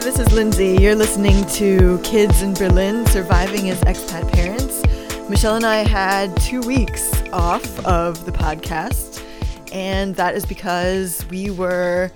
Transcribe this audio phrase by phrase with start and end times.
[0.00, 0.78] this is Lindsey.
[0.80, 4.82] You're listening to Kids in Berlin Surviving as Expat Parents.
[5.28, 9.22] Michelle and I had two weeks off of the podcast,
[9.74, 12.10] and that is because we were.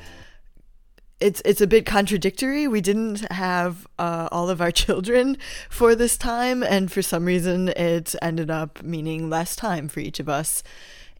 [1.20, 2.66] It's it's a bit contradictory.
[2.66, 5.36] We didn't have uh, all of our children
[5.68, 10.20] for this time, and for some reason, it ended up meaning less time for each
[10.20, 10.62] of us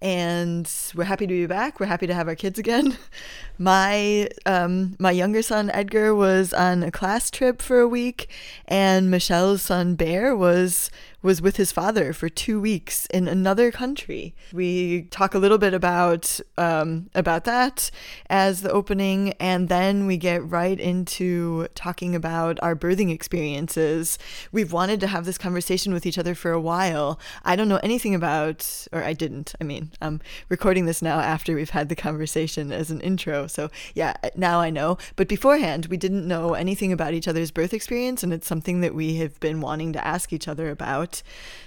[0.03, 1.81] and we're happy to be back.
[1.81, 2.97] We're happy to have our kids again.
[3.59, 8.29] My um, my younger son Edgar was on a class trip for a week,
[8.67, 10.91] and Michelle's son Bear was
[11.25, 14.35] was with his father for two weeks in another country.
[14.53, 17.91] We talk a little bit about um, about that
[18.29, 24.19] as the opening, and then we get right into talking about our birthing experiences.
[24.53, 27.19] We've wanted to have this conversation with each other for a while.
[27.43, 29.55] I don't know anything about, or I didn't.
[29.59, 30.21] I mean, I'm
[30.51, 34.69] recording this now after we've had the conversation as an intro, so yeah, now I
[34.69, 34.99] know.
[35.17, 38.95] But beforehand, we didn't know anything about each other's birth experience, and it's something that
[38.95, 41.14] we have been wanting to ask each other about.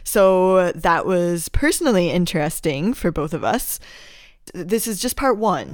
[0.03, 3.79] So that was personally interesting for both of us.
[4.53, 5.73] This is just part one.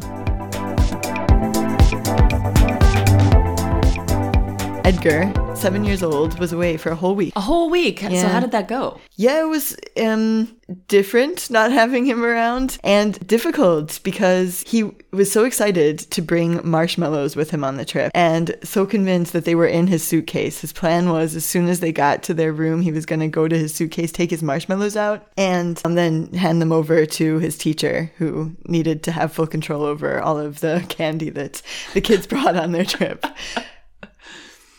[4.85, 7.33] Edgar, seven years old, was away for a whole week.
[7.37, 7.99] A whole week.
[8.01, 8.99] So how did that go?
[9.15, 15.45] Yeah, it was um different not having him around and difficult because he was so
[15.45, 19.67] excited to bring marshmallows with him on the trip and so convinced that they were
[19.67, 20.59] in his suitcase.
[20.59, 23.27] His plan was as soon as they got to their room, he was going to
[23.27, 27.39] go to his suitcase, take his marshmallows out, and um, then hand them over to
[27.39, 31.61] his teacher who needed to have full control over all of the candy that
[31.93, 33.25] the kids brought on their trip.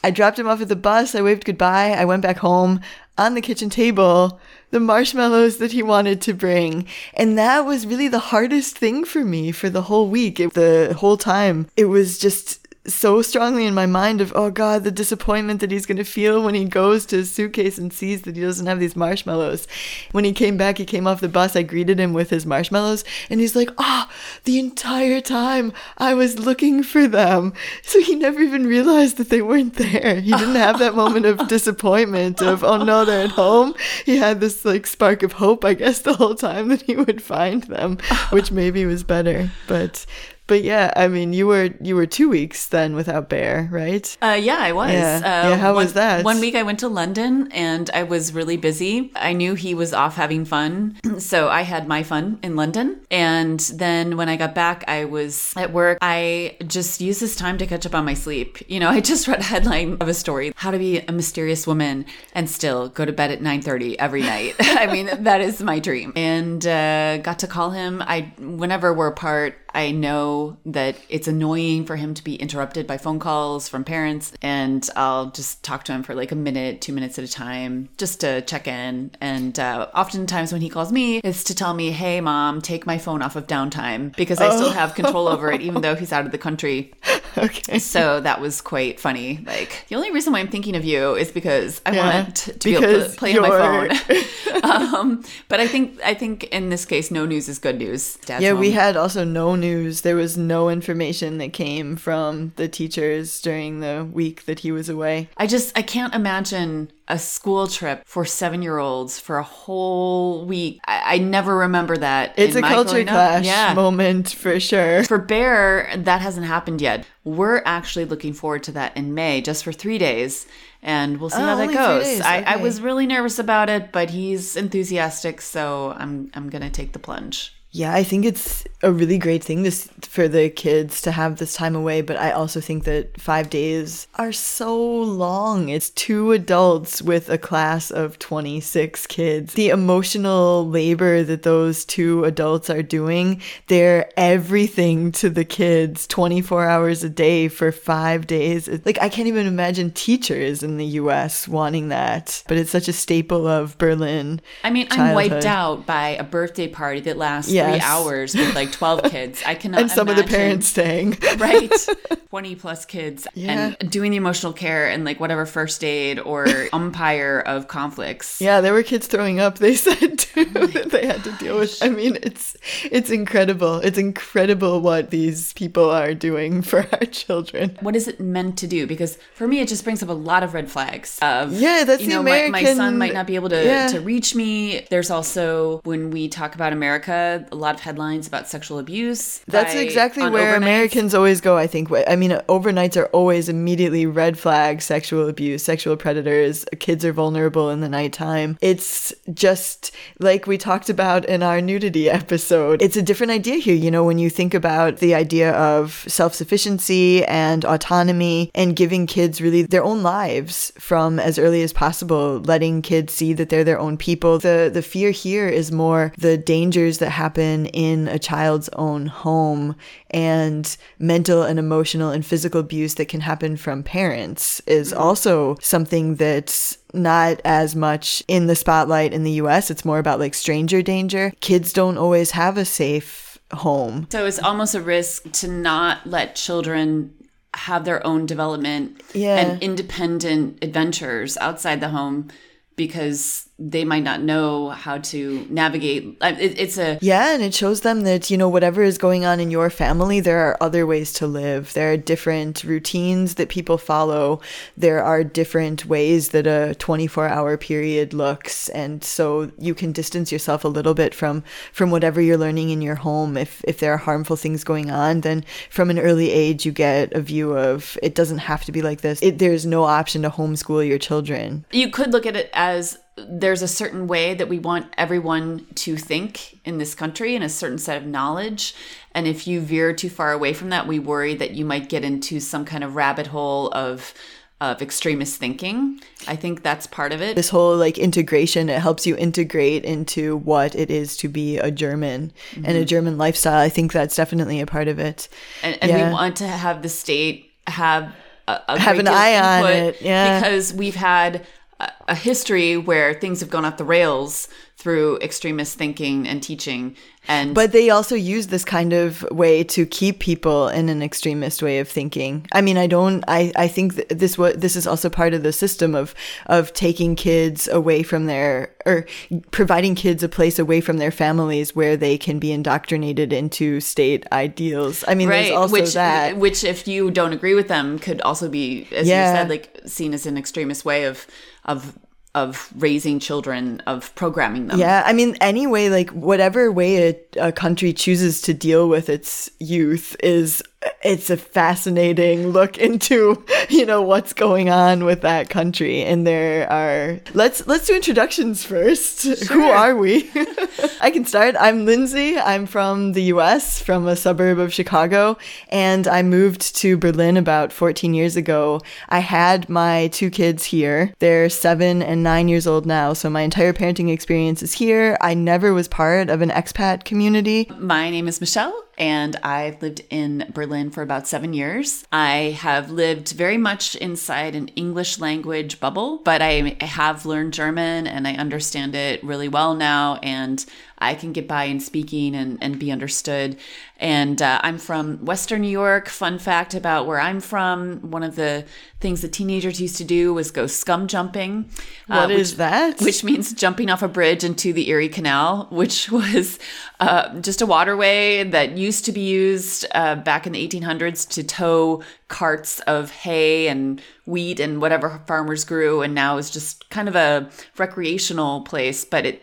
[0.04, 1.14] I dropped him off at the bus.
[1.14, 1.92] I waved goodbye.
[1.92, 2.82] I went back home
[3.16, 4.38] on the kitchen table,
[4.70, 6.86] the marshmallows that he wanted to bring.
[7.14, 10.40] And that was really the hardest thing for me for the whole week.
[10.40, 14.84] It, the whole time, it was just so strongly in my mind of, oh God,
[14.84, 18.22] the disappointment that he's going to feel when he goes to his suitcase and sees
[18.22, 19.66] that he doesn't have these marshmallows.
[20.12, 21.56] When he came back, he came off the bus.
[21.56, 24.10] I greeted him with his marshmallows and he's like, ah,
[24.44, 27.54] the entire time I was looking for them.
[27.82, 30.20] So he never even realized that they weren't there.
[30.20, 33.74] He didn't have that moment of disappointment of, oh no, they're at home.
[34.04, 37.22] He had this like spark of hope, I guess, the whole time that he would
[37.22, 37.98] find them,
[38.30, 39.50] which maybe was better.
[39.66, 40.04] But
[40.46, 44.16] but yeah, I mean, you were you were two weeks then without Bear, right?
[44.20, 44.92] Uh, yeah, I was.
[44.92, 45.16] Yeah.
[45.24, 46.24] Uh, Yeah, how one, was that?
[46.24, 49.10] One week I went to London and I was really busy.
[49.16, 50.96] I knew he was off having fun.
[51.24, 53.00] So I had my fun in London.
[53.10, 55.98] And then when I got back, I was at work.
[56.02, 58.58] I just used this time to catch up on my sleep.
[58.68, 61.66] You know, I just read a headline of a story, how to be a mysterious
[61.66, 64.56] woman and still go to bed at 9.30 every night.
[64.60, 66.12] I mean, that is my dream.
[66.16, 68.02] And uh, got to call him.
[68.02, 72.96] I Whenever we're apart, I know that it's annoying for him to be interrupted by
[72.98, 76.92] phone calls from parents, and I'll just talk to him for like a minute, two
[76.92, 79.10] minutes at a time, just to check in.
[79.20, 82.98] And uh, oftentimes, when he calls me, it's to tell me, "Hey, mom, take my
[82.98, 86.26] phone off of downtime," because I still have control over it, even though he's out
[86.26, 86.92] of the country.
[87.36, 87.80] Okay.
[87.80, 89.40] So that was quite funny.
[89.44, 92.58] Like the only reason why I'm thinking of you is because I Yeah, want to
[92.60, 94.62] be able to play on my phone.
[94.62, 98.16] um, but I think I think in this case, no news is good news.
[98.24, 100.00] Dad's Yeah, we had also no news.
[100.02, 104.88] There was no information that came from the teachers during the week that he was
[104.88, 105.28] away.
[105.36, 110.44] I just I can't imagine a school trip for seven year olds for a whole
[110.46, 110.80] week.
[110.86, 112.34] I, I never remember that.
[112.36, 113.74] It's a culture growing clash Yeah.
[113.74, 115.04] moment for sure.
[115.04, 117.06] For Bear, that hasn't happened yet.
[117.24, 120.46] We're actually looking forward to that in May, just for three days,
[120.82, 122.04] and we'll see Oh, how that goes.
[122.04, 126.70] days, I, I was really nervous about it, but he's enthusiastic, so I'm I'm gonna
[126.70, 127.54] take the plunge.
[127.74, 131.54] Yeah, I think it's a really great thing this for the kids to have this
[131.54, 135.70] time away, but I also think that 5 days are so long.
[135.70, 139.54] It's two adults with a class of 26 kids.
[139.54, 146.68] The emotional labor that those two adults are doing, they're everything to the kids 24
[146.68, 148.68] hours a day for 5 days.
[148.68, 152.86] It's Like I can't even imagine teachers in the US wanting that, but it's such
[152.86, 154.40] a staple of Berlin.
[154.62, 157.82] I mean, I'm wiped out by a birthday party that lasts Yes.
[157.82, 159.42] three hours with like 12 kids.
[159.46, 161.16] I cannot And some of the parents staying.
[161.38, 161.70] right
[162.30, 163.74] 20 plus kids Yeah.
[163.80, 168.60] and doing the emotional care and like whatever first aid or umpire of conflicts Yeah,
[168.60, 169.58] there were kids throwing up.
[169.58, 171.78] They said too oh that they had to deal with.
[171.82, 172.56] I mean, it's
[172.90, 173.76] it's incredible.
[173.78, 177.76] It's incredible what these people are doing for our children.
[177.80, 180.42] what is it meant to do because for me it just brings up a lot
[180.42, 183.36] of red flags of Yeah, that's you the know my, my son might not be
[183.36, 183.86] able to, Yeah.
[183.88, 188.48] to reach me there's also when we talk about america a lot of headlines about
[188.48, 189.40] sexual abuse.
[189.46, 190.56] That's by- exactly where overnights.
[190.56, 191.90] Americans always go, I think.
[192.08, 196.64] I mean, overnights are always immediately red flag sexual abuse, sexual predators.
[196.80, 198.58] Kids are vulnerable in the nighttime.
[198.60, 202.82] It's just like we talked about in our nudity episode.
[202.82, 206.34] It's a different idea here, you know, when you think about the idea of self
[206.34, 212.40] sufficiency and autonomy and giving kids really their own lives from as early as possible,
[212.40, 214.38] letting kids see that they're their own people.
[214.38, 219.76] The the fear here is more the dangers that happen in a child's own home
[220.10, 225.00] and mental and emotional and physical abuse that can happen from parents is mm-hmm.
[225.00, 229.70] also something that's not as much in the spotlight in the US.
[229.70, 231.32] It's more about like stranger danger.
[231.40, 234.06] Kids don't always have a safe home.
[234.10, 237.12] So it's almost a risk to not let children
[237.54, 239.36] have their own development Yeah.
[239.36, 242.28] and independent adventures outside the home
[242.76, 246.16] because they might not know how to navigate.
[246.20, 249.38] It, it's a Yeah, and it shows them that, you know, whatever is going on
[249.38, 251.72] in your family, there are other ways to live.
[251.72, 254.40] There are different routines that people follow.
[254.76, 260.64] There are different ways that a 24-hour period looks, and so you can distance yourself
[260.64, 263.36] a little bit from from whatever you're learning in your home.
[263.36, 267.12] If if there are harmful things going on, then from an early age you get
[267.12, 269.22] a view of it doesn't have to be like this.
[269.22, 271.64] It, there's no option to homeschool your children.
[271.70, 275.96] you could look at it as there's a certain way that we want everyone to
[275.96, 278.74] think in this country and a certain set of knowledge.
[279.14, 282.04] And if you veer too far away from that, we worry that you might get
[282.04, 284.12] into some kind of rabbit hole of
[284.60, 286.00] of extremist thinking.
[286.26, 287.34] I think that's part of it.
[287.36, 291.70] this whole like integration it helps you integrate into what it is to be a
[291.72, 292.76] german and Mm-hmm.
[292.76, 295.28] a german lifestyle i think that's definitely a part of it
[295.62, 296.06] and, and Yeah.
[296.06, 298.14] we want to have the state have
[298.46, 300.38] a, a Have an eye on input it, yeah.
[300.40, 301.44] because we've had
[301.80, 304.48] a, history where things have gone off the rails
[304.84, 306.94] through extremist thinking and teaching
[307.26, 311.62] and but they also use this kind of way to keep people in an extremist
[311.62, 312.46] way of thinking.
[312.52, 315.42] I mean i don't i i think th- this what this is also part of
[315.42, 316.14] the system of
[316.46, 319.06] of taking kids away from their or
[319.52, 324.26] providing kids a place away from their families where they can be indoctrinated into state
[324.30, 325.02] ideals.
[325.08, 326.36] I mean there's also which that.
[326.36, 329.30] which if you don't agree with them could also be as Yeah.
[329.30, 331.26] you said like seen as an extremist way of
[331.64, 331.96] of
[332.34, 334.78] of raising children of programming them.
[334.78, 339.50] Yeah, I mean, anyway, like whatever way a, a country chooses to deal with its
[339.60, 340.62] youth is
[341.02, 346.02] it's a fascinating look into you know what's going on with that country.
[346.02, 349.22] And there are let's let's do introductions first.
[349.48, 350.30] Who are we?
[351.00, 351.54] I can start.
[351.58, 352.38] I'm lindsey.
[352.38, 355.36] I'm from the us from a suburb of chicago.
[355.68, 358.80] And i moved to berlin about 14 years ago.
[359.08, 361.12] I had my two kids here.
[361.18, 363.12] They're seven and nine years old now.
[363.12, 365.16] So my entire parenting experience is here.
[365.20, 367.70] I never was part of an expat community.
[367.78, 372.04] My name is Michelle, and I've lived in Berlin for about seven years.
[372.12, 378.06] I have lived very much inside an English language bubble, but I have learned German
[378.06, 380.64] and I understand it really well now, and
[381.04, 383.56] I can get by in speaking and, and be understood.
[383.98, 386.08] And uh, I'm from Western New York.
[386.08, 388.64] Fun fact about where I'm from one of the
[389.00, 391.68] things that teenagers used to do was go scum jumping.
[392.06, 393.00] What uh, is which- that?
[393.00, 396.58] Which means jumping off a bridge into the Erie Canal, which was
[397.00, 401.44] uh, just a waterway that used to be used uh, back in the 1800s to
[401.44, 407.08] tow carts of hay and wheat and whatever farmers grew, and now is just kind
[407.08, 409.04] of a recreational place.
[409.04, 409.42] But it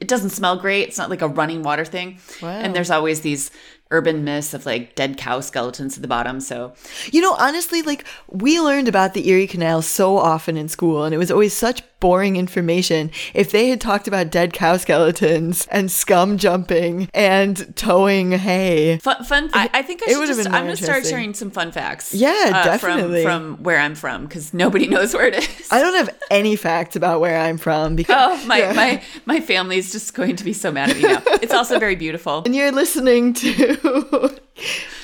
[0.00, 0.88] it doesn't smell great.
[0.88, 2.18] It's not like a running water thing.
[2.42, 2.50] Wow.
[2.50, 3.50] And there's always these
[3.90, 6.40] urban myths of like dead cow skeletons at the bottom.
[6.40, 6.74] So
[7.12, 11.14] You know, honestly, like we learned about the Erie Canal so often in school, and
[11.14, 13.10] it was always such boring information.
[13.34, 19.24] If they had talked about dead cow skeletons and scum jumping and towing hay, Fun,
[19.24, 21.72] fun I, I think I should just, been I'm going to start sharing some fun
[21.72, 22.14] facts.
[22.14, 23.22] uh, Yeah, definitely.
[23.22, 25.68] From, from where I'm from, because nobody knows where it is.
[25.72, 29.78] I don't have any facts about where I'm from because Oh, my, my, my family
[29.78, 31.22] is just going to be so mad at me now.
[31.42, 32.42] It's also very beautiful.
[32.46, 34.38] and you're listening to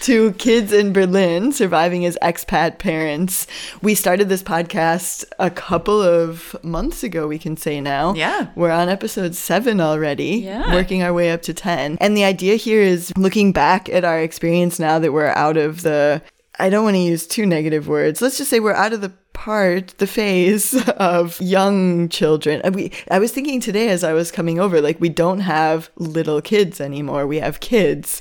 [0.03, 3.47] to kids in Berlin surviving as expat parents.
[3.83, 8.15] We started this podcast a couple of months ago, we can say now.
[8.15, 8.49] Yeah.
[8.57, 10.73] We're on episode 7 already, Yeah.
[10.75, 11.99] working our way up to 10.
[12.01, 15.83] And the idea here is looking back at our experience now that we're out of
[15.83, 16.23] the
[16.59, 18.21] I don't want to use two negative words.
[18.21, 22.61] Let's just say we're out of the part, the phase of young children.
[22.75, 26.41] We I was thinking today as I was coming over like we don't have little
[26.43, 27.27] kids anymore.
[27.27, 28.21] We have kids.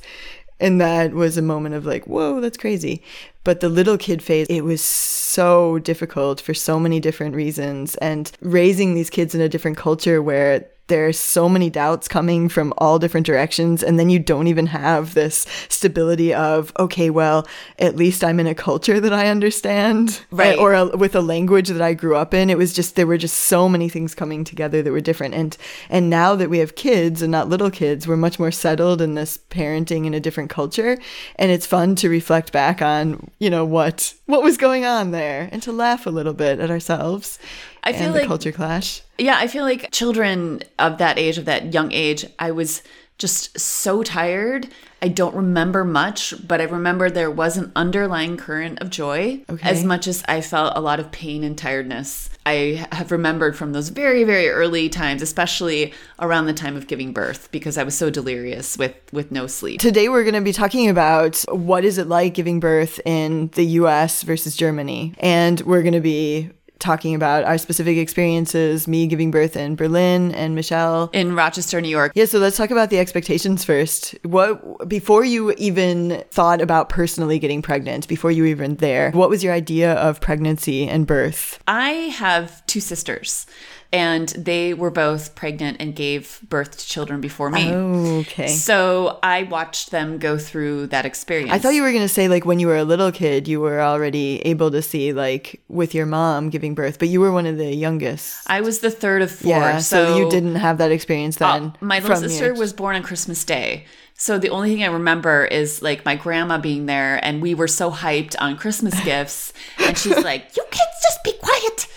[0.62, 3.02] And that was a moment of like, whoa, that's crazy.
[3.44, 7.96] But the little kid phase, it was so difficult for so many different reasons.
[7.96, 12.74] And raising these kids in a different culture where there's so many doubts coming from
[12.78, 17.48] all different directions and then you don't even have this stability of okay well
[17.80, 20.58] at least i'm in a culture that i understand eh, Right.
[20.60, 22.50] or a, with a language that i grew up in.
[22.50, 25.34] It was just there were just so many things coming together that were different.
[25.34, 25.56] And
[25.90, 29.16] and now that we have kids and not little kids we're much more settled in
[29.16, 30.98] this parenting in a different culture.
[31.38, 35.48] And it's fun to reflect back on you know what what was going on there
[35.52, 37.38] and to laugh a little bit at ourselves
[37.84, 41.74] I feel like- culture clash Yeah, I feel like children of that age, of that
[41.74, 42.82] young age, I was
[43.18, 44.68] just so tired.
[45.04, 49.70] I don't remember much, but I remember there was an underlying current of joy Okay.
[49.70, 52.30] as much as I felt a lot of pain and tiredness.
[52.48, 57.14] I have remembered from those very, very early times, especially around the time of giving
[57.14, 59.80] birth, because I was so delirious with, with no sleep.
[59.80, 63.66] Today we're going to be talking about what is it like giving birth in the
[63.82, 65.14] US versus Germany.
[65.20, 66.50] And we're going to be
[66.82, 71.10] talking about our specific experiences, me giving birth in Berlin and Michelle.
[71.14, 74.16] In Rochester, New York, Yeah, so let's talk about the expectations first.
[74.24, 79.30] What before you even thought about personally getting pregnant, before you were even there, what
[79.30, 81.60] was your idea of pregnancy and birth?
[81.68, 83.46] I have two sisters,
[83.94, 87.72] and they were both pregnant and gave birth to children before me.
[87.72, 88.48] Okay.
[88.48, 91.52] So I watched them go through that experience.
[91.52, 93.60] I thought you were going to say like when you were a little kid, you
[93.60, 97.46] were already able to see like with your mom giving birth, but you were one
[97.46, 98.50] of the youngest.
[98.50, 99.50] I was the third of four.
[99.50, 101.74] Yeah, so, so, you didn't have that experience uh, then.
[101.82, 103.86] my little sister your- was born on Christmas Day.
[104.14, 107.68] So the only thing I remember is like my grandma being there and we were
[107.68, 111.88] so hyped on Christmas gifts and she's like, "You kids just be quiet.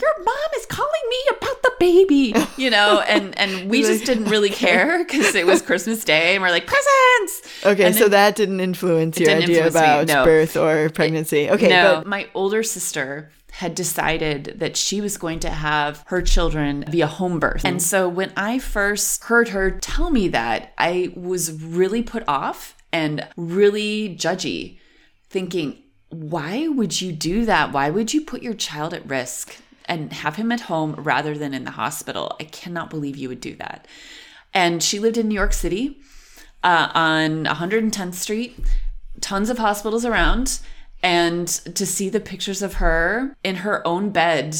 [0.00, 4.26] Your mom is calling me about the baby." You know, and and we just didn't
[4.26, 8.10] really care cuz it was Christmas Day and we're like, "Presents." Okay, And so then-
[8.12, 10.24] that didn't influence your didn't idea influence about no.
[10.24, 11.50] birth or pregnancy.
[11.50, 16.20] Okay, no, but my older sister had decided that she was going to have her
[16.20, 17.64] children via home birth.
[17.64, 17.84] And mm-hmm.
[17.84, 23.24] so when I first heard her tell me that, I was really put off and
[23.36, 24.78] really judgy,
[25.30, 27.72] thinking, why would you do that?
[27.72, 31.54] Why would you put your child at risk and have him at home rather than
[31.54, 32.36] in the hospital?
[32.40, 33.86] I cannot believe you would do that.
[34.52, 36.00] And she lived in New York City
[36.62, 38.58] uh, on 110th Street,
[39.20, 40.60] tons of hospitals around.
[41.02, 44.56] And to see the pictures of her in her own bed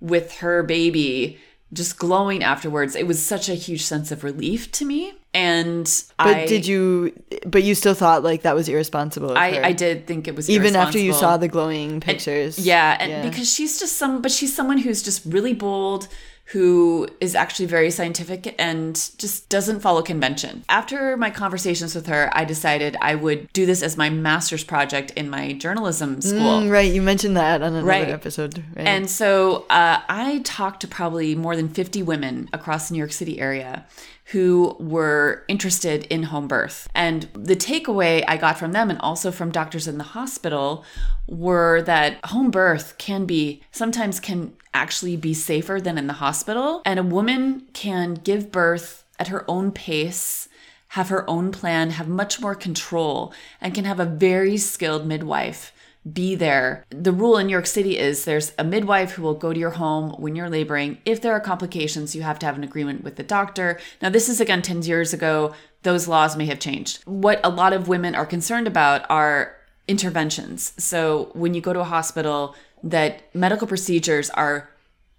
[0.00, 1.38] with her baby
[1.72, 5.14] just glowing afterwards, it was such a huge sense of relief to me.
[5.38, 7.12] And but I, did you?
[7.46, 9.38] But you still thought like that was irresponsible.
[9.38, 9.60] I.
[9.62, 12.58] I did think it was even after you saw the glowing pictures.
[12.58, 16.08] Yeah, and because she's just some, but she's someone who's just really bold,
[16.52, 20.64] who is actually very scientific and just doesn't follow convention.
[20.70, 25.10] After my conversations with her, I decided I would do this as my master's project
[25.10, 26.62] in my journalism school.
[26.62, 28.08] Mm, right, you mentioned that on another Right.
[28.08, 28.64] episode.
[28.74, 28.86] Right?
[28.86, 33.12] And so uh, I talked to probably more than 50 women across the New York
[33.12, 33.84] City area
[34.32, 36.88] who were interested in home birth.
[36.94, 40.84] And the takeaway I got from them and also from doctors in the hospital
[41.26, 46.82] were that home birth can be sometimes can actually be safer than in the hospital
[46.84, 50.48] and a woman can give birth at her own pace
[50.92, 55.72] have her own plan, have much more control, and can have a very skilled midwife
[56.10, 56.84] be there.
[56.90, 59.70] The rule in New York City is there's a midwife who will go to your
[59.70, 60.98] home when you're laboring.
[61.04, 63.78] If there are complications, you have to have an agreement with the doctor.
[64.00, 65.54] Now, this is again 10 years ago.
[65.82, 67.02] Those laws may have changed.
[67.04, 69.54] What a lot of women are concerned about are
[69.86, 70.72] interventions.
[70.78, 74.70] So, when you go to a hospital, that medical procedures are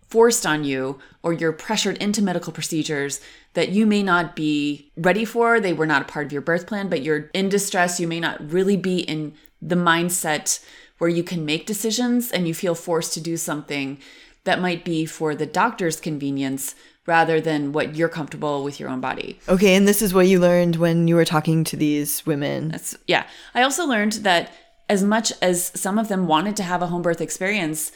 [0.10, 3.22] forced on you or you're pressured into medical procedures
[3.54, 5.60] that you may not be ready for.
[5.60, 8.00] They were not a part of your birth plan, but you're in distress.
[8.00, 10.64] You may not really be in the mindset
[10.98, 14.00] where you can make decisions and you feel forced to do something
[14.46, 16.76] that might be for the doctor's convenience
[17.06, 19.40] rather than what you're comfortable with your own body.
[19.48, 22.70] okay, and this is what you learned when you were talking to these women.
[22.70, 23.26] That's yeah.
[23.56, 24.52] I also learned that
[24.90, 27.92] as much as some of them wanted to have a home birth experience,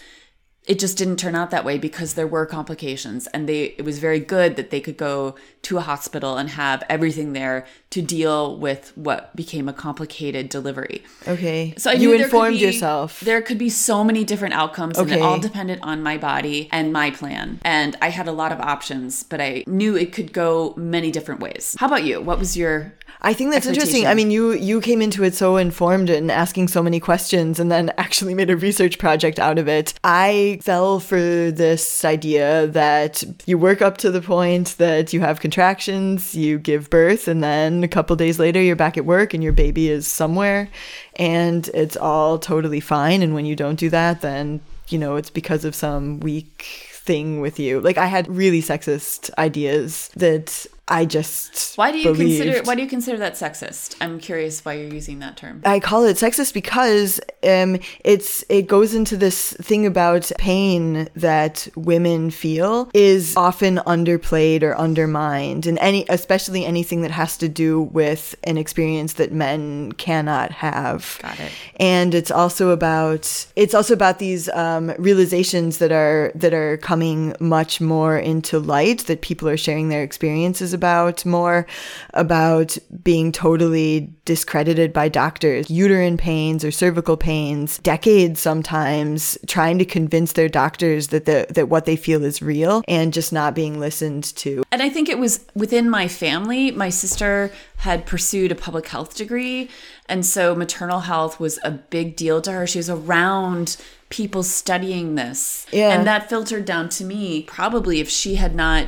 [0.66, 4.00] it just didn't turn out that way because there were complications and they it was
[4.00, 8.58] very good that they could go to a hospital and have everything there to deal
[8.58, 11.04] with what became a complicated delivery.
[11.28, 13.20] Okay, So I you there informed be- yourself.
[13.20, 16.94] There could be so many different outcomes, and it all depended on my body and
[16.94, 17.60] my plan.
[17.64, 21.42] And I had a lot of options, but I knew it could go many different
[21.42, 21.76] ways.
[21.78, 22.22] How about you?
[22.22, 22.94] What was your
[23.26, 24.06] I think that's interesting.
[24.06, 27.72] I mean, you you came into it so informed and asking so many questions, and
[27.72, 29.94] then actually made a research project out of it.
[30.04, 35.40] I fell for this idea that you work up to the point that you have
[35.40, 39.42] contractions, you give birth, and then a couple days later you're back at work and
[39.42, 40.68] your baby is somewhere,
[41.16, 43.22] and it's all totally fine.
[43.22, 47.40] And when you don't do that, then you know it's because of some weak thing
[47.40, 47.80] with you.
[47.80, 52.44] Like I had really sexist ideas that I just Why do you believed.
[52.44, 53.96] consider why do you consider that sexist?
[54.02, 55.62] I'm curious why you're using that term.
[55.64, 61.70] I call it sexist because um, it's it goes into this thing about pain that
[61.78, 67.82] women feel is often underplayed or undermined, and any especially anything that has to do
[67.82, 71.18] with an experience that men cannot have.
[71.22, 71.52] Got it.
[71.78, 77.36] And it's also about it's also about these um, realizations that are that are coming
[77.40, 81.66] much more into light that people are sharing their experiences about more
[82.14, 89.86] about being totally discredited by doctors, uterine pains or cervical pains, decades sometimes trying to
[89.86, 93.80] convince their doctors that the, that what they feel is real and just not being
[93.80, 94.64] listened to.
[94.72, 96.72] And I think it was within my family.
[96.72, 99.70] My sister had pursued a public health degree.
[100.08, 102.66] And so maternal health was a big deal to her.
[102.66, 103.78] She was around
[104.10, 105.66] people studying this.
[105.72, 105.90] Yeah.
[105.90, 107.44] And that filtered down to me.
[107.44, 108.88] Probably if she had not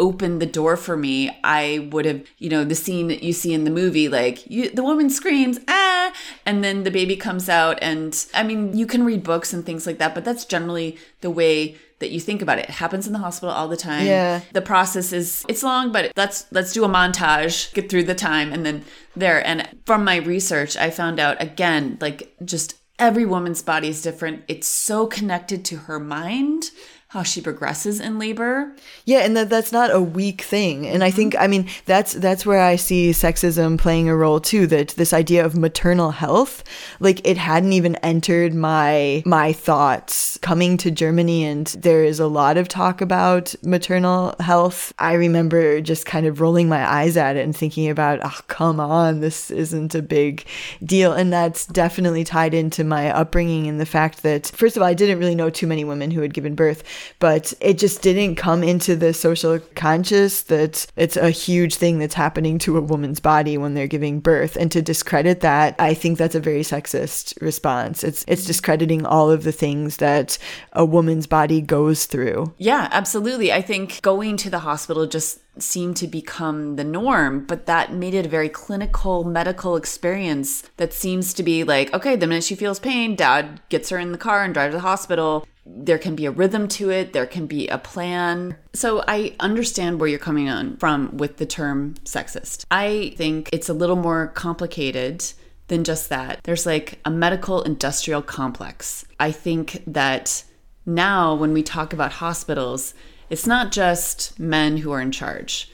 [0.00, 3.52] opened the door for me, I would have, you know, the scene that you see
[3.54, 6.12] in the movie, like you, the woman screams, ah,
[6.44, 7.78] and then the baby comes out.
[7.80, 11.30] And I mean, you can read books and things like that, but that's generally the
[11.30, 12.64] way that you think about it.
[12.64, 14.06] It happens in the hospital all the time.
[14.06, 14.40] Yeah.
[14.52, 18.52] The process is it's long, but let's let's do a montage, get through the time
[18.52, 19.46] and then there.
[19.46, 24.44] And from my research, I found out again, like just every woman's body is different.
[24.48, 26.70] It's so connected to her mind,
[27.10, 28.72] how she progresses in labor.
[29.04, 30.86] Yeah, and that that's not a weak thing.
[30.86, 31.16] And I mm-hmm.
[31.16, 34.68] think I mean that's that's where I see sexism playing a role too.
[34.68, 36.62] That this idea of maternal health,
[37.00, 42.28] like it hadn't even entered my my thoughts coming to Germany and there is a
[42.28, 44.92] lot of talk about maternal health.
[45.00, 48.78] I remember just kind of rolling my eyes at it and thinking about, oh come
[48.78, 50.46] on, this isn't a big
[50.84, 51.12] deal.
[51.12, 54.94] And that's definitely tied into my upbringing and the fact that first of all, I
[54.94, 56.84] didn't really know too many women who had given birth
[57.18, 62.14] but it just didn't come into the social conscious that it's a huge thing that's
[62.14, 66.18] happening to a woman's body when they're giving birth and to discredit that i think
[66.18, 70.38] that's a very sexist response it's it's discrediting all of the things that
[70.72, 73.52] a woman's body goes through Yeah, absolutely.
[73.52, 78.14] I think going to the hospital just seemed to become the norm, but that made
[78.14, 82.54] it a very clinical medical experience that seems to be like, okay, the minute she
[82.54, 85.46] feels pain, dad gets her in the car and drives to the hospital.
[85.72, 88.56] There can be a rhythm to it, there can be a plan.
[88.72, 92.64] So I understand where you're coming on from with the term sexist.
[92.70, 95.24] I think it's a little more complicated
[95.68, 96.40] than just that.
[96.42, 99.04] There's like a medical industrial complex.
[99.18, 100.44] I think that
[100.84, 102.92] now when we talk about hospitals,
[103.30, 105.70] it's not just men who are in charge.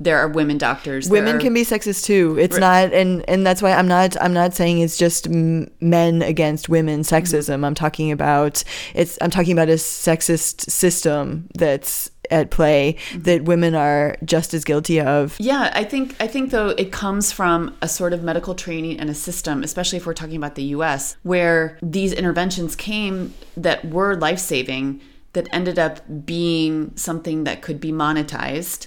[0.00, 1.08] There are women doctors.
[1.08, 2.36] women are- can be sexist too.
[2.40, 6.68] It's not and and that's why i'm not i'm not saying it's just men against
[6.68, 7.64] women sexism.
[7.64, 13.22] I'm talking about it's i'm talking about a sexist system that's at play mm-hmm.
[13.22, 15.36] that women are just as guilty of.
[15.38, 19.10] Yeah, I think I think though it comes from a sort of medical training and
[19.10, 24.16] a system, especially if we're talking about the US, where these interventions came that were
[24.16, 25.00] life-saving
[25.32, 28.86] that ended up being something that could be monetized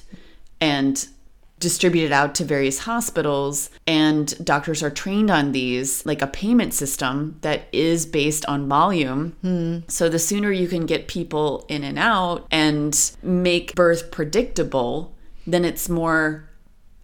[0.64, 1.10] and
[1.60, 7.38] distributed out to various hospitals and doctors are trained on these like a payment system
[7.42, 9.80] that is based on volume hmm.
[9.88, 15.14] so the sooner you can get people in and out and make birth predictable
[15.46, 16.50] then it's more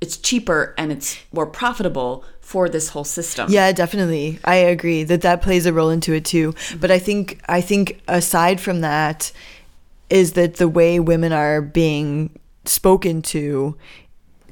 [0.02, 4.40] it's cheaper and it's more profitable for this whole system Yeah, definitely.
[4.44, 6.56] I agree that that plays a role into it too.
[6.80, 9.32] But I think I think aside from that
[10.10, 12.32] is that the way women are being
[12.70, 13.76] spoken to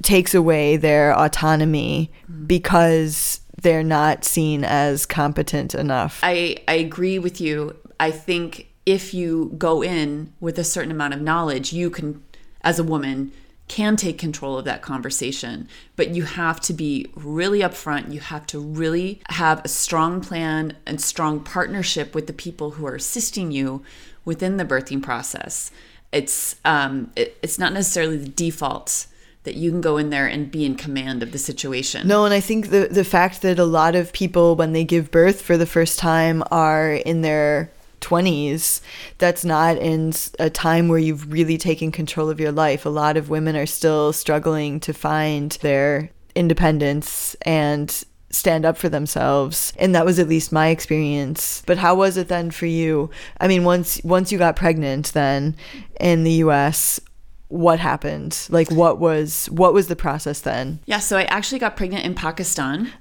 [0.02, 2.46] takes away their autonomy mm.
[2.46, 6.20] because they're not seen as competent enough.
[6.22, 7.76] I, I agree with you.
[7.98, 12.22] I think if you go in with a certain amount of knowledge, you can,
[12.62, 13.32] as a woman,
[13.66, 15.68] can take control of that conversation.
[15.96, 18.12] But you have to be really upfront.
[18.12, 22.86] You have to really have a strong plan and strong partnership with the people who
[22.86, 23.82] are assisting you
[24.24, 25.70] within the birthing process.
[26.12, 29.06] It's um, it, it's not necessarily the default
[29.44, 32.06] that you can go in there and be in command of the situation.
[32.06, 35.10] No, and I think the the fact that a lot of people when they give
[35.10, 38.80] birth for the first time are in their 20s
[39.18, 43.16] that's not in a time where you've really taken control of your life a lot
[43.16, 49.94] of women are still struggling to find their independence and stand up for themselves and
[49.94, 51.62] that was at least my experience.
[51.66, 53.10] But how was it then for you?
[53.40, 55.56] I mean once once you got pregnant then
[56.00, 57.00] in the US
[57.48, 58.46] what happened?
[58.50, 60.80] Like what was what was the process then?
[60.84, 62.92] Yeah, so I actually got pregnant in Pakistan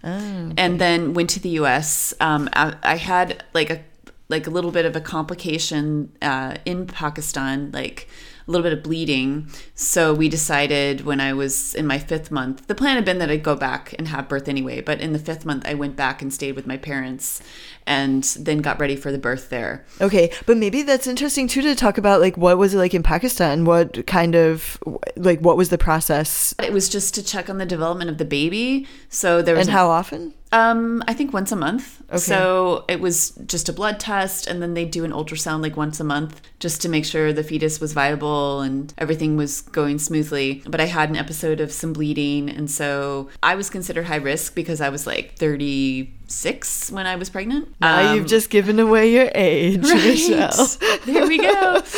[0.57, 2.13] and then went to the US.
[2.21, 3.83] Um, I, I had like a,
[4.29, 8.07] like a little bit of a complication uh, in Pakistan, like
[8.47, 9.49] a little bit of bleeding.
[9.75, 13.29] So we decided when I was in my fifth month, the plan had been that
[13.29, 14.81] I'd go back and have birth anyway.
[14.81, 17.41] But in the fifth month, I went back and stayed with my parents
[17.85, 19.85] and then got ready for the birth there.
[19.99, 23.03] Okay, but maybe that's interesting too to talk about like what was it like in
[23.03, 23.65] Pakistan?
[23.65, 24.77] What kind of
[25.15, 26.53] like what was the process?
[26.61, 28.87] It was just to check on the development of the baby.
[29.09, 30.33] So there was And how often?
[30.51, 32.01] Um, I think once a month.
[32.09, 32.17] Okay.
[32.17, 35.99] So it was just a blood test, and then they do an ultrasound like once
[35.99, 40.63] a month just to make sure the fetus was viable and everything was going smoothly.
[40.65, 44.55] But I had an episode of some bleeding, and so I was considered high risk
[44.55, 47.69] because I was like 36 when I was pregnant.
[47.81, 50.67] Now Um, you've just given away your age, Michelle.
[51.05, 51.81] there we go.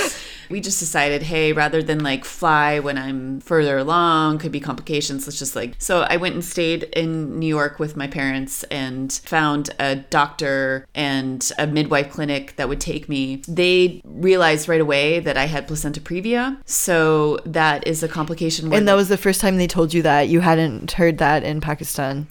[0.50, 5.28] We just decided, hey, rather than like fly when I'm further along, could be complications.
[5.28, 5.76] Let's just like.
[5.78, 10.88] So I went and stayed in New York with my parents and found a doctor
[10.96, 13.44] and a midwife clinic that would take me.
[13.48, 16.58] They realized right away that I had placenta previa.
[16.66, 18.74] So that is a complication.
[18.74, 21.62] And that was the first time they told you that you hadn't heard that in
[21.62, 22.28] Pakistan.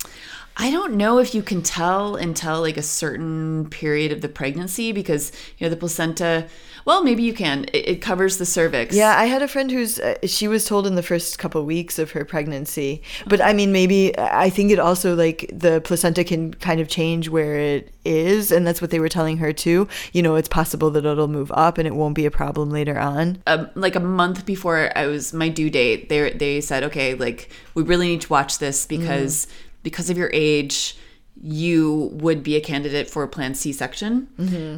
[0.61, 4.91] I don't know if you can tell until like a certain period of the pregnancy
[4.91, 6.49] because you know the placenta.
[6.89, 7.67] Well, maybe you can.
[7.75, 8.97] It, it covers the cervix.
[8.97, 11.99] Yeah, I had a friend who's uh, she was told in the first couple weeks
[11.99, 13.03] of her pregnancy.
[13.27, 17.29] But I mean maybe I think it also like the placenta can kind of change
[17.29, 19.87] where it is and that's what they were telling her too.
[20.15, 22.99] You know, it's possible that it'll move up and it won't be a problem later
[22.99, 23.43] on.
[23.47, 27.51] um, like a month before I was my due date, they they said, okay, like
[27.75, 29.47] we really need to watch this because
[29.83, 30.97] because of your age,
[31.41, 34.29] you would be a candidate for a planned C-section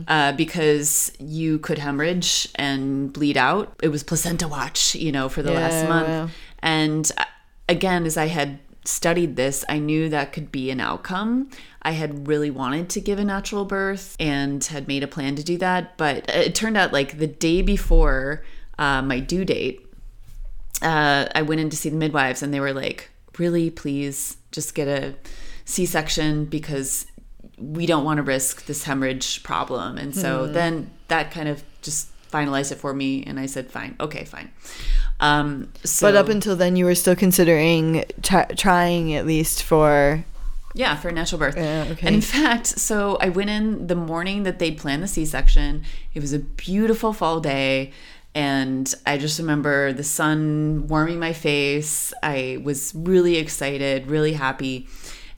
[0.09, 3.75] uh, because you could hemorrhage and bleed out.
[3.83, 6.29] It was placenta watch, you know, for the last month, wow.
[6.61, 7.25] and uh,
[7.68, 11.51] again, as I had studied this, I knew that could be an outcome.
[11.83, 15.42] I had really wanted to give a natural birth and had made a plan to
[15.42, 18.42] do that, but it turned out like the day before
[18.79, 19.87] uh, my due date,
[20.83, 24.75] uh, I went in to see the midwives, and they were like, "Really, please, just
[24.75, 25.14] get a
[25.70, 27.06] C-section because
[27.56, 32.09] we don't want to risk this hemorrhage problem." And so then that kind of just
[32.30, 34.50] finalized it for me, and I said, "Fine, okay, fine."
[35.20, 40.24] Um, so, But up until then you were still considering try trying at least for
[40.74, 41.56] Yeah, for a natural birth.
[41.56, 42.06] Yeah, okay.
[42.06, 45.83] And in fact, so I went in the morning that they'd planned the C section.
[46.14, 47.92] It was a beautiful fall day.
[48.33, 52.14] And I just remember the sun warming my face.
[52.22, 54.87] I was really excited, really happy.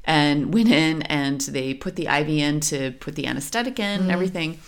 [0.05, 4.11] And went in and they put the IV in to put the anesthetic in and
[4.11, 4.59] everything.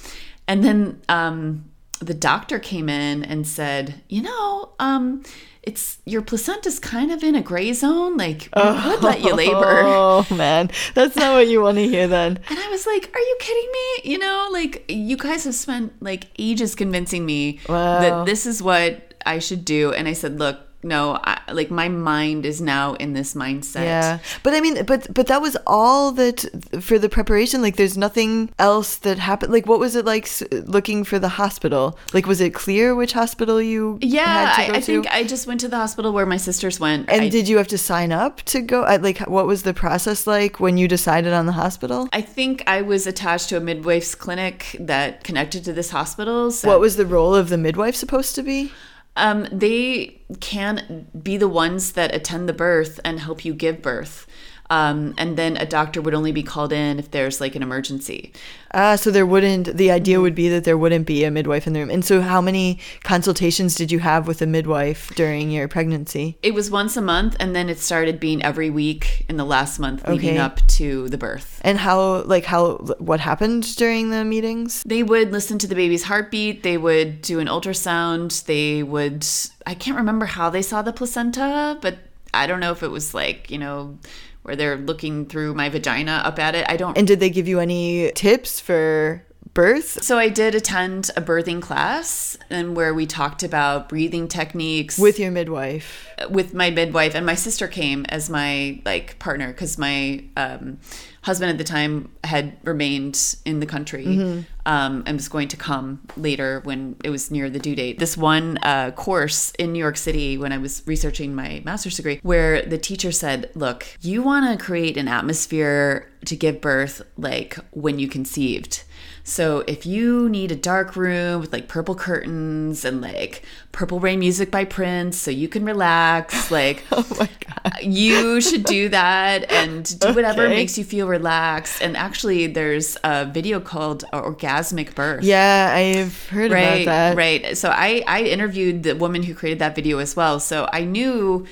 [0.47, 1.65] And then um,
[2.01, 5.25] the doctor came in and said, you know, um,
[5.65, 8.17] it's your placenta's kind of in a gray zone.
[8.17, 9.83] Like, we would let you labor.
[9.87, 12.39] Oh man, that's not what you want to hear then.
[12.51, 14.13] And I was like, "Are you kidding me?
[14.13, 18.01] You know, like you guys have spent like ages convincing me Wow.
[18.01, 21.89] that this is what I should do." And I said, "Look, no, I, like my
[21.89, 26.13] mind is now in this mindset." Yeah, but I mean, but but that was all
[26.13, 26.45] that
[26.81, 27.63] for the preparation.
[27.63, 29.53] Like, there's nothing else that happened.
[29.53, 31.99] Like, what was it like looking for the hospital?
[32.13, 34.87] Like, was it clear which hospital you Yeah, had to I, I to?
[34.87, 37.09] think I just went to the hospital where my sisters went.
[37.09, 38.83] and I, did you have to sign up to go?
[38.85, 42.09] uh, Like, what was the process like when you decided on the hospital?
[42.13, 46.51] I think I was attached to a midwife's clinic that connected to this hospital.
[46.51, 48.73] So What was the role of the midwife supposed to be?
[49.17, 54.27] Um, they can be the ones that attend the birth and help you give birth.
[54.71, 58.33] Um, and then a doctor would only be called in if there's like an emergency.
[58.73, 59.77] Ah, so there wouldn't.
[59.77, 61.91] The idea would be that there wouldn't be a midwife in the room.
[61.91, 66.39] And so, how many consultations did you have with a midwife during your pregnancy?
[66.43, 69.79] It was once a month, and then it started being every week in the last
[69.79, 71.61] month leading up to the birth.
[71.63, 74.83] And how, like, how, what happened during the meetings?
[74.85, 76.63] They would listen to the baby's heartbeat.
[76.63, 78.45] They would do an ultrasound.
[78.47, 79.25] They would,
[79.67, 81.99] I can't remember how they saw the placenta, but
[82.33, 83.99] I don't know if it was like, you know,
[84.45, 86.67] where they're looking through my vagina up at it.
[86.69, 89.25] I don't And did they give you any tips for
[89.55, 90.03] birth?
[90.03, 95.19] So I did attend a birthing class and where we talked about breathing techniques With
[95.19, 96.09] your midwife.
[96.29, 100.79] with my midwife and my sister came as my like partner because my um,
[101.23, 106.03] husband at the time had remained in the country um, and was going to come
[106.17, 107.99] later when it was near the due date.
[107.99, 112.21] This one uh, course in New York City when I was researching my master's degree,
[112.23, 117.57] where the teacher said, "Look, you want to create an atmosphere to give birth like
[117.71, 118.85] when you conceived."
[119.27, 124.19] So if you need a dark room with like purple curtains and like purple rain
[124.19, 127.83] music by Prince so you can relax, like Oh my God.
[127.83, 130.55] you should do that and do whatever Okay.
[130.55, 131.81] makes you feel relaxed.
[131.81, 135.25] And actually, there's a video called uh, Orgasmic Birth.
[135.25, 137.17] Yeah, I've heard right, about that.
[137.17, 137.57] Right.
[137.57, 140.39] So I, I interviewed the woman who created that video as well.
[140.39, 141.47] So I knew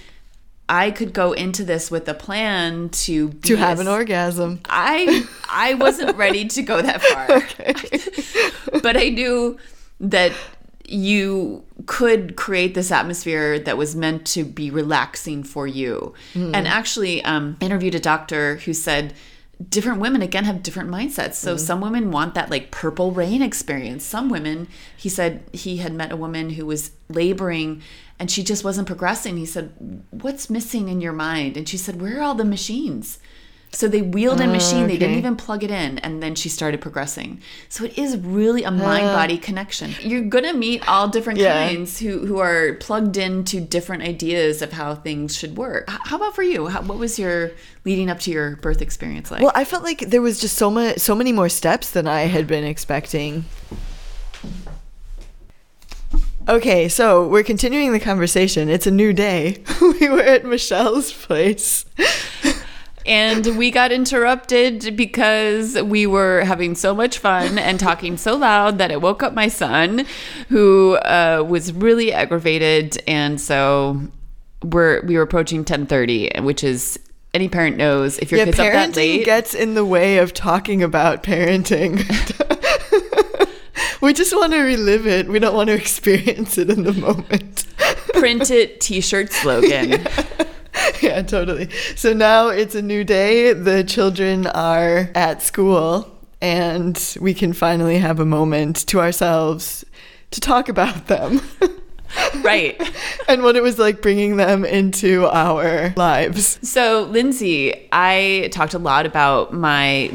[0.69, 4.61] I could go into this with a plan to be To have a- an orgasm.
[4.69, 8.81] I I wasn't ready to go that far.
[8.83, 9.59] but I knew
[10.01, 10.33] that
[10.87, 16.15] you could create this atmosphere that was meant to be relaxing for you.
[16.35, 19.15] And actually um interviewed a doctor who said
[19.69, 21.35] different women again have different mindsets.
[21.35, 21.65] So mm-hmm.
[21.65, 24.05] some women want that like purple rain experience.
[24.05, 27.83] Some women, he said he had met a woman who was laboring
[28.19, 29.37] and she just wasn't progressing.
[29.37, 29.73] He said,
[30.11, 33.19] "What's missing in your mind?" And she said, "Where are all the machines?"
[33.75, 34.87] So they wheeled in oh, machine.
[34.87, 37.41] They didn't even plug it in, and then she started progressing.
[37.71, 39.95] So it is really a mind body connection.
[40.01, 41.69] You're gonna meet all different Yeah.
[41.69, 45.89] kinds who who are plugged into different ideas of how things should work.
[45.89, 46.67] How about for you?
[46.67, 47.53] How, what was your
[47.87, 49.41] leading up to your birth experience like?
[49.41, 52.23] Well, I felt like there was just so much, so many more steps than I
[52.23, 53.47] had been expecting.
[56.49, 58.69] Okay, so we're continuing the conversation.
[58.69, 59.63] It's a new day.
[59.81, 61.85] we were at Michelle's place.
[63.07, 68.79] And we got interrupted because we were having so much fun and talking so loud
[68.79, 70.07] that it woke up my son,
[70.49, 74.01] who uh, was really aggravated, and so
[74.63, 76.99] we're we were approaching ten thirty, which is
[77.35, 79.25] any parent knows if your yeah, kid's up that late.
[79.25, 81.99] gets in the way of talking about parenting.
[84.03, 85.29] we just want to relive it.
[85.29, 87.67] We don't want to experience it in the moment.
[88.15, 89.91] print it T-shirt slogan.
[89.91, 90.42] yeah,
[91.27, 91.69] totally.
[91.97, 93.53] So now it's a new day.
[93.53, 99.85] The children are at school, and we can finally have a moment to ourselves
[100.31, 101.41] to talk about them
[102.43, 102.81] right.
[103.29, 106.59] and what it was like bringing them into our lives.
[106.69, 110.11] So, Lindsey, I talked a lot about my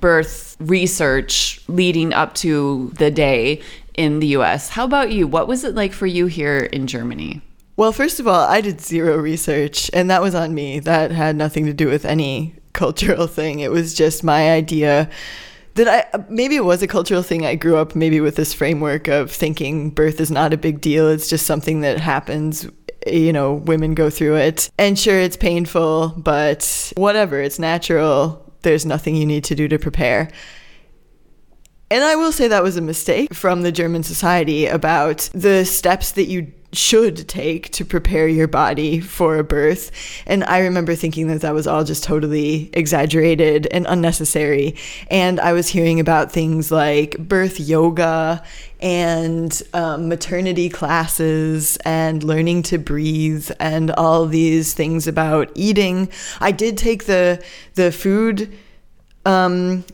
[0.00, 3.62] birth research leading up to the day
[3.94, 4.68] in the US.
[4.68, 5.26] How about you?
[5.26, 7.42] What was it like for you here in Germany?
[7.76, 10.80] Well, first of all, I did zero research, and that was on me.
[10.80, 13.60] That had nothing to do with any cultural thing.
[13.60, 15.10] It was just my idea
[15.74, 17.44] that I maybe it was a cultural thing.
[17.44, 21.08] I grew up maybe with this framework of thinking birth is not a big deal.
[21.08, 22.66] It's just something that happens.
[23.06, 24.70] You know, women go through it.
[24.78, 28.52] And sure, it's painful, but whatever, it's natural.
[28.62, 30.30] There's nothing you need to do to prepare.
[31.88, 36.12] And I will say that was a mistake from the German society about the steps
[36.12, 39.90] that you should take to prepare your body for a birth.
[40.26, 44.76] And I remember thinking that that was all just totally exaggerated and unnecessary.
[45.10, 48.42] And I was hearing about things like birth yoga
[48.80, 56.08] and um, maternity classes and learning to breathe and all these things about eating.
[56.40, 57.42] I did take the
[57.74, 58.52] the food
[59.24, 59.84] um,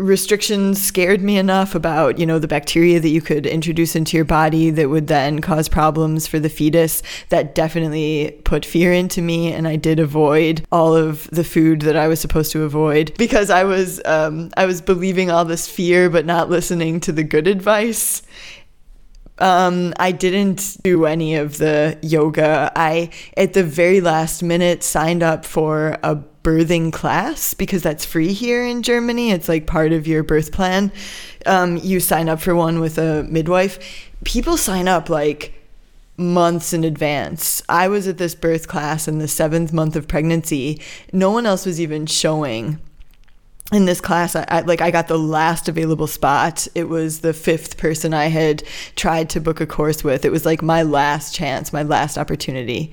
[0.00, 4.24] restrictions scared me enough about you know the bacteria that you could introduce into your
[4.24, 9.52] body that would then cause problems for the fetus that definitely put fear into me
[9.52, 13.50] and i did avoid all of the food that i was supposed to avoid because
[13.50, 17.46] i was um, i was believing all this fear but not listening to the good
[17.46, 18.22] advice
[19.40, 22.70] um, I didn't do any of the yoga.
[22.76, 28.32] I, at the very last minute, signed up for a birthing class because that's free
[28.32, 29.30] here in Germany.
[29.30, 30.92] It's like part of your birth plan.
[31.46, 34.10] Um, you sign up for one with a midwife.
[34.24, 35.54] People sign up like
[36.16, 37.62] months in advance.
[37.68, 40.80] I was at this birth class in the seventh month of pregnancy.
[41.12, 42.78] No one else was even showing
[43.72, 46.66] in this class I, I like i got the last available spot.
[46.74, 48.62] It was the fifth person i had
[48.96, 50.24] tried to book a course with.
[50.24, 52.92] It was like my last chance my last opportunity.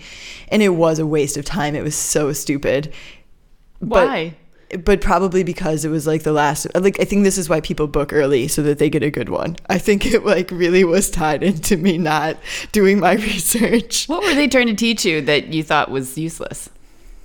[0.50, 1.76] And it was a waste of time.
[1.76, 2.94] It was so stupid.
[3.80, 4.36] Why?
[4.70, 7.62] but, but probably because it was like the last like i think this is why
[7.62, 9.56] people book early so that they get a good one.
[9.70, 12.38] I think it like really was tied into me not
[12.72, 14.06] doing my research.
[14.08, 16.70] What were they trying to teach you that you thought was useless?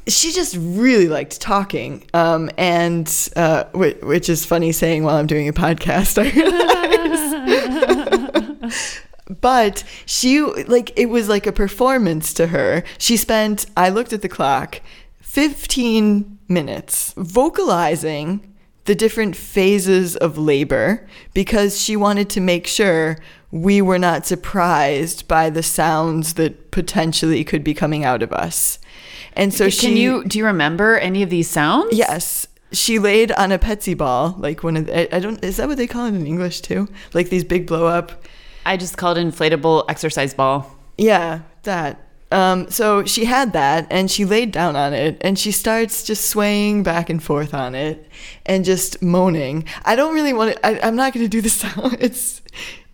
[0.06, 5.26] She just really liked talking um, and uh, which, which is funny saying while i'm
[5.26, 6.28] doing a podcast i
[9.40, 12.82] but she like it was like a performance to her.
[12.98, 14.80] She spent i looked at the clock
[15.20, 23.16] 15 minutes vocalizing the different phases of labor because she wanted to make sure
[23.50, 28.78] we were not surprised by the sounds that potentially could be coming out of us
[29.36, 31.96] and so she Can you do you remember any of these sounds?
[31.96, 32.46] Yes.
[32.72, 35.76] She laid on a Pezzi ball, like one of the, I don't is that what
[35.76, 36.88] they call it in English too?
[37.12, 38.24] Like these big blow up.
[38.64, 40.74] I just called it inflatable exercise ball.
[40.96, 42.00] Yeah, that.
[42.30, 46.30] Um, so she had that and she laid down on it and she starts just
[46.30, 48.08] swaying back and forth on it
[48.46, 49.66] and just moaning.
[49.84, 51.98] I don't really want to, I, I'm not going to do the sound.
[52.00, 52.40] It's,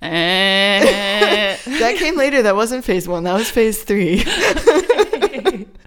[0.00, 1.56] Eh.
[1.80, 2.42] that came later.
[2.42, 3.24] That wasn't phase one.
[3.24, 4.24] That was phase three.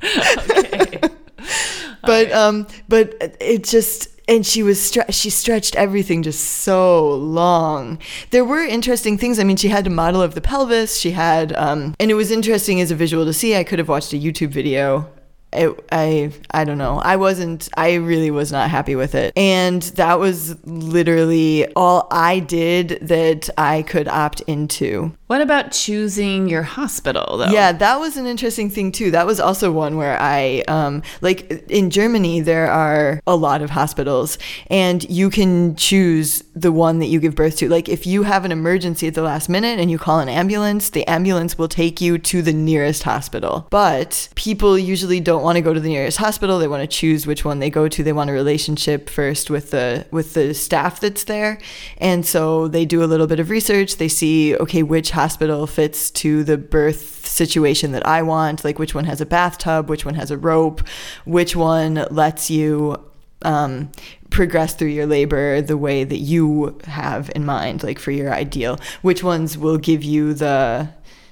[0.03, 0.99] okay.
[2.03, 7.99] but um but it just and she was stre- she stretched everything just so long.
[8.29, 9.39] There were interesting things.
[9.39, 10.97] I mean she had a model of the pelvis.
[10.97, 13.55] She had um and it was interesting as a visual to see.
[13.55, 15.09] I could have watched a youtube video
[15.53, 16.99] it, I I don't know.
[16.99, 17.69] I wasn't.
[17.75, 23.49] I really was not happy with it, and that was literally all I did that
[23.57, 25.11] I could opt into.
[25.31, 27.51] What about choosing your hospital though?
[27.51, 29.11] Yeah, that was an interesting thing too.
[29.11, 33.69] That was also one where I, um, like in Germany, there are a lot of
[33.69, 34.37] hospitals,
[34.67, 37.69] and you can choose the one that you give birth to.
[37.69, 40.89] Like if you have an emergency at the last minute and you call an ambulance,
[40.89, 43.67] the ambulance will take you to the nearest hospital.
[43.69, 46.59] But people usually don't want to go to the nearest hospital.
[46.59, 48.03] They want to choose which one they go to.
[48.03, 51.59] They want a relationship first with the with the staff that's there,
[51.97, 53.97] and so they do a little bit of research.
[53.97, 58.93] They see okay which hospital fits to the birth situation that I want, like which
[58.95, 60.81] one has a bathtub, which one has a rope,
[61.25, 62.97] which one lets you
[63.43, 63.91] um,
[64.29, 68.79] progress through your labor the way that you have in mind, like for your ideal,
[69.01, 70.89] which ones will give you the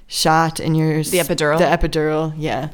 [0.07, 1.59] shot in your The epidural?
[1.59, 2.69] the epidural, yeah.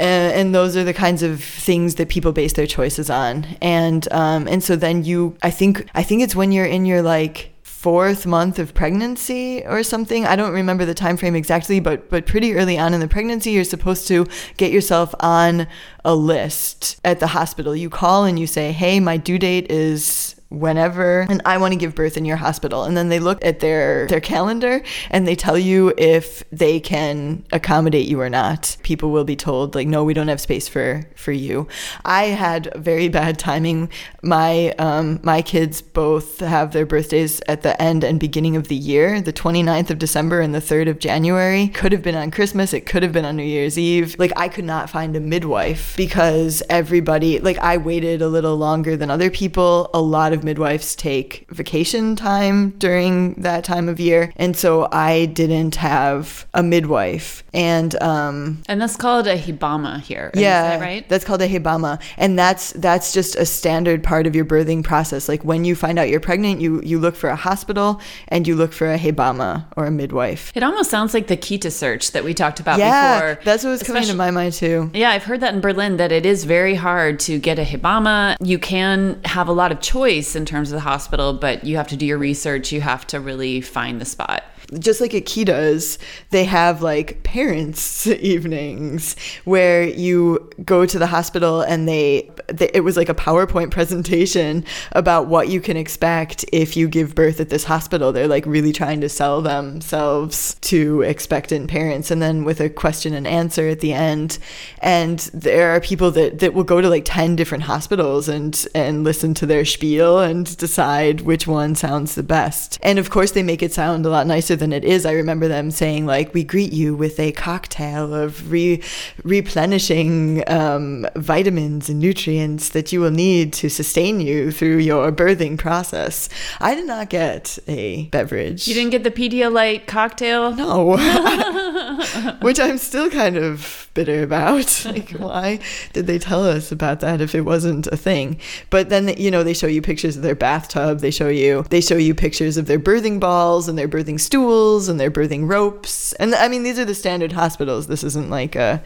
[0.00, 4.10] Uh, and those are the kinds of things that people base their choices on, and
[4.12, 7.52] um, and so then you, I think, I think it's when you're in your like
[7.62, 10.26] fourth month of pregnancy or something.
[10.26, 13.50] I don't remember the time frame exactly, but but pretty early on in the pregnancy,
[13.50, 15.66] you're supposed to get yourself on
[16.02, 17.76] a list at the hospital.
[17.76, 21.78] You call and you say, "Hey, my due date is." Whenever and I want to
[21.78, 22.84] give birth in your hospital.
[22.84, 27.44] And then they look at their their calendar and they tell you if they can
[27.52, 28.76] accommodate you or not.
[28.82, 31.68] People will be told like no we don't have space for for you.
[32.04, 33.90] I had very bad timing.
[34.22, 38.76] My um my kids both have their birthdays at the end and beginning of the
[38.76, 39.20] year.
[39.20, 42.72] The 29th of December and the 3rd of January could have been on Christmas.
[42.72, 44.16] It could have been on New Year's Eve.
[44.18, 48.96] Like I could not find a midwife because everybody like I waited a little longer
[48.96, 49.90] than other people.
[49.94, 55.26] A lot of midwives take vacation time during that time of year and so I
[55.26, 60.30] didn't have a midwife and um And that's called a hibama here.
[60.34, 61.08] yeah, that right?
[61.08, 65.28] That's called a Hebamme, and that's that's just a standard part of your birthing process.
[65.28, 68.54] Like when you find out you're pregnant, you you look for a hospital and you
[68.56, 70.52] look for a Hebamme or a midwife.
[70.54, 73.44] It almost sounds like the Kita search that we talked about Yeah, before.
[73.44, 74.90] that's what was coming to Especially- my mind too.
[74.94, 78.36] Yeah, I've heard that in Berlin that it is very hard to get a hibama.
[78.40, 81.88] You can have a lot of choice in terms of the hospital, but you have
[81.88, 82.72] to do your research.
[82.72, 84.44] You have to really find the spot.
[84.78, 85.98] Just like at Kitas,
[86.30, 92.80] they have like parents' evenings where you go to the hospital and they, they, it
[92.80, 97.48] was like a PowerPoint presentation about what you can expect if you give birth at
[97.48, 98.12] this hospital.
[98.12, 103.14] They're like really trying to sell themselves to expectant parents, and then with a question
[103.14, 104.38] and answer at the end.
[104.80, 109.04] And there are people that that will go to like ten different hospitals and and
[109.04, 112.78] listen to their spiel and decide which one sounds the best.
[112.82, 115.06] And of course, they make it sound a lot nicer than it is.
[115.06, 118.82] I remember them saying like, "We greet you with a cocktail of re-
[119.24, 125.58] replenishing um, vitamins and nutrients that you will need to sustain you through your birthing
[125.58, 126.28] process."
[126.60, 128.66] I did not get a beverage.
[128.68, 130.54] You didn't get the Pedialyte cocktail?
[130.54, 130.96] No.
[132.40, 134.50] Which I'm still kind of bitter about.
[134.90, 135.60] Like, why
[135.92, 138.40] did they tell us about that if it wasn't a thing?
[138.70, 140.98] But then, you know, they show you pictures of their bathtub.
[140.98, 144.39] They show you, they show you pictures of their birthing balls and their birthing stools
[144.88, 146.12] and they're birthing ropes.
[146.14, 147.86] And I mean, these are the standard hospitals.
[147.86, 148.82] This isn't like a,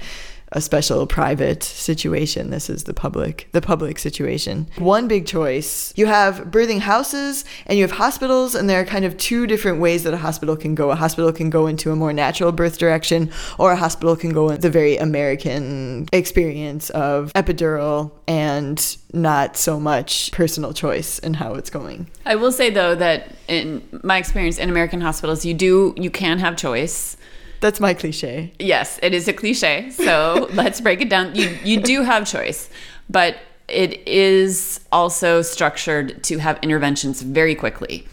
[0.52, 2.50] a special private situation.
[2.50, 4.68] This is the public, the public situation.
[4.78, 5.92] One big choice.
[5.96, 9.80] You have birthing houses and you have hospitals, and there are kind of two different
[9.80, 10.90] ways that a hospital can go.
[10.90, 14.50] A hospital can go into a more natural birth direction, or a hospital can go
[14.50, 21.54] in the very American experience of epidural and not so much personal choice in how
[21.54, 22.08] it's going.
[22.26, 26.38] I will say though that in my experience in American hospitals, you do you can
[26.38, 27.16] have choice.
[27.64, 28.52] That's my cliche.
[28.58, 29.88] Yes, it is a cliche.
[29.88, 31.34] So let's break it down.
[31.34, 32.68] You you do have choice,
[33.08, 33.38] but
[33.68, 38.06] it is also structured to have interventions very quickly.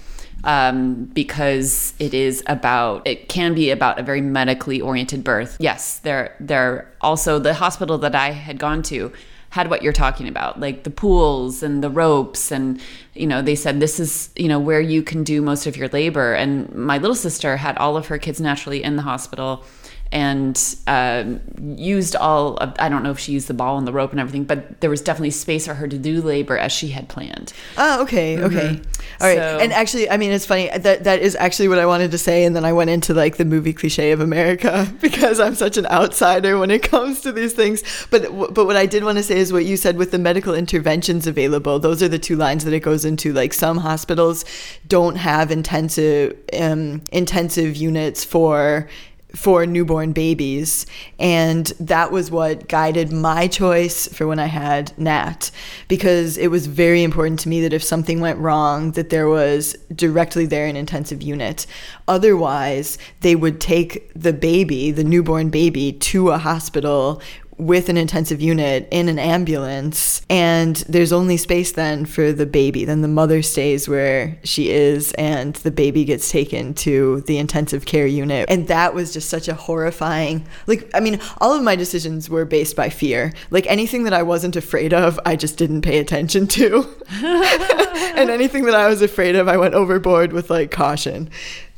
[0.45, 5.57] Um, because it is about it can be about a very medically oriented birth.
[5.59, 9.11] Yes, there there also the hospital that I had gone to
[9.51, 12.81] had what you're talking about, like the pools and the ropes and
[13.13, 15.89] you know, they said this is, you know, where you can do most of your
[15.89, 16.33] labor.
[16.33, 19.63] And my little sister had all of her kids naturally in the hospital
[20.11, 21.39] and um,
[21.77, 24.19] used all of, I don't know if she used the ball and the rope and
[24.19, 27.53] everything, but there was definitely space for her to do labor as she had planned.
[27.77, 28.81] Oh, okay, okay.
[29.21, 29.37] All right.
[29.37, 32.17] So- and actually, I mean, it's funny that that is actually what I wanted to
[32.17, 35.77] say, and then I went into like the movie cliche of America because I'm such
[35.77, 37.83] an outsider when it comes to these things.
[38.09, 40.53] But but what I did want to say is what you said with the medical
[40.53, 41.79] interventions available.
[41.79, 43.31] Those are the two lines that it goes into.
[43.31, 44.43] Like some hospitals
[44.87, 48.89] don't have intensive um, intensive units for
[49.35, 50.85] for newborn babies.
[51.19, 55.51] And that was what guided my choice for when I had Nat,
[55.87, 59.73] because it was very important to me that if something went wrong, that there was
[59.95, 61.65] directly there an intensive unit.
[62.07, 67.21] Otherwise, they would take the baby, the newborn baby, to a hospital
[67.61, 72.85] with an intensive unit in an ambulance and there's only space then for the baby.
[72.85, 77.85] Then the mother stays where she is and the baby gets taken to the intensive
[77.85, 78.49] care unit.
[78.49, 82.45] And that was just such a horrifying like i mean all of my decisions were
[82.45, 83.31] based by fear.
[83.51, 86.87] Like anything that i wasn't afraid of i just didn't pay attention to.
[88.11, 91.29] And anything that i was afraid of i went overboard with like caution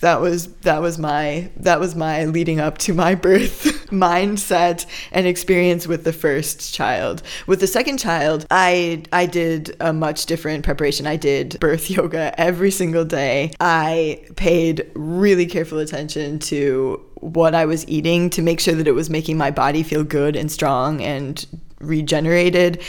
[0.03, 5.25] that was that was my that was my leading up to my birth mindset and
[5.25, 7.23] experience with the first child.
[7.47, 11.07] With the second child, I I did a much different preparation.
[11.07, 13.53] I did birth yoga every single day.
[13.61, 18.91] I paid really careful attention to what I was eating to make sure that it
[18.91, 21.45] was making my body feel good and strong and
[21.87, 22.81] regenerated.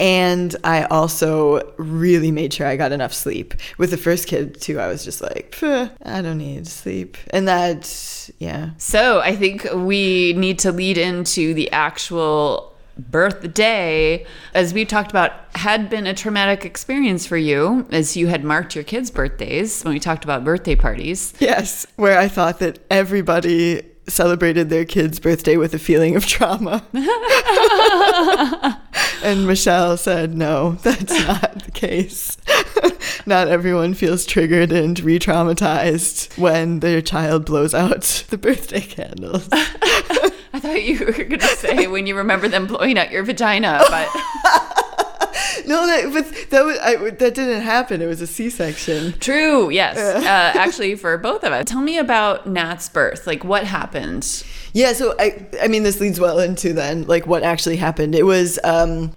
[0.00, 3.54] And I also really made sure I got enough sleep.
[3.78, 7.16] With the first kid, too, I was just like, I don't need sleep.
[7.30, 8.70] And that, yeah.
[8.78, 15.32] So I think we need to lead into the actual birthday, as we talked about,
[15.54, 19.94] had been a traumatic experience for you, as you had marked your kids' birthdays when
[19.94, 21.32] we talked about birthday parties.
[21.38, 23.82] Yes, where I thought that everybody
[24.12, 26.84] celebrated their kid's birthday with a feeling of trauma.
[29.24, 32.36] and Michelle said, no, that's not the case.
[33.26, 39.48] not everyone feels triggered and re traumatized when their child blows out the birthday candles.
[39.52, 43.82] I thought you were going to say when you remember them blowing out your vagina,
[43.88, 44.08] but
[45.66, 48.02] no, that, but that, was, I, that didn't happen.
[48.02, 49.14] It was a C section.
[49.18, 49.96] true, yes.
[49.98, 53.26] Uh, actually, for both of us, tell me about Nat's birth.
[53.26, 54.44] Like, what happened?
[54.72, 58.14] Yeah, so I I mean this leads well into then like what actually happened.
[58.14, 59.14] It was um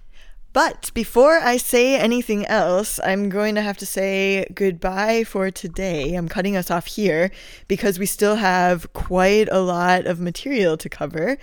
[0.56, 6.16] but before I say anything else, I'm going to have to say goodbye for today.
[6.16, 7.30] I'm cutting us off here
[7.68, 11.38] because we still have quite a lot of material to cover.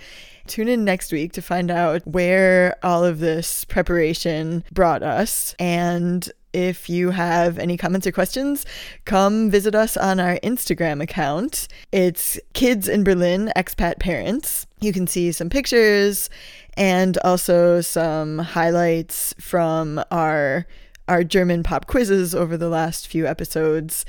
[0.47, 6.31] Tune in next week to find out where all of this preparation brought us and
[6.53, 8.63] if you have any comments or questions,
[9.05, 11.67] come visit us on our Instagram account.
[11.91, 14.67] It's Kids in Berlin Expat Parents.
[14.79, 16.29] You can see some pictures
[16.75, 20.65] and also some highlights from our
[21.07, 24.05] our German pop quizzes over the last few episodes.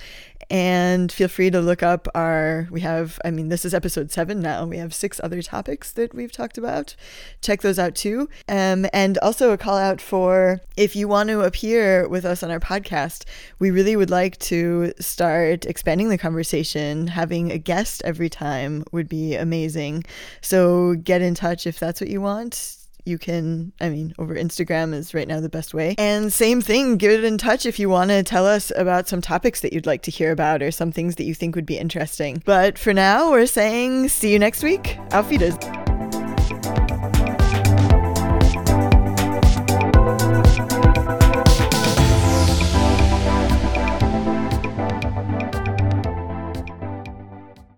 [0.51, 4.41] And feel free to look up our, we have, I mean, this is episode seven
[4.41, 4.67] now.
[4.67, 6.95] We have six other topics that we've talked about.
[7.41, 8.29] Check those out too.
[8.49, 12.51] Um, and also a call out for if you want to appear with us on
[12.51, 13.25] our podcast,
[13.59, 17.09] we really would like to start expanding the conversation.
[17.09, 20.05] Having a guest every time would be amazing.
[20.41, 24.95] So get in touch if that's what you want you can, I mean, over Instagram
[24.95, 25.95] is right now the best way.
[25.99, 29.61] And same thing, get in touch if you want to tell us about some topics
[29.61, 32.43] that you'd like to hear about or some things that you think would be interesting.
[32.45, 34.99] But for now, we're saying see you next week.
[35.13, 36.84] Auf Wiedersehen.